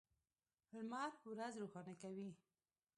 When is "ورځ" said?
1.31-1.53